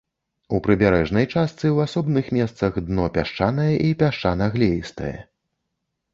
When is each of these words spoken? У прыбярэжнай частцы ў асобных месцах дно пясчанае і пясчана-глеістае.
У 0.57 0.59
прыбярэжнай 0.67 1.27
частцы 1.33 1.65
ў 1.75 1.87
асобных 1.89 2.31
месцах 2.39 2.81
дно 2.87 3.05
пясчанае 3.19 3.71
і 3.91 3.93
пясчана-глеістае. 4.01 5.13